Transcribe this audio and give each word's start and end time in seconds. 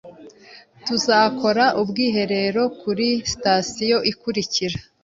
Tuzakora 0.85 1.65
ubwiherero 1.81 2.63
kuri 2.81 3.07
sitasiyo 3.29 3.97
ikurikira. 4.11 4.77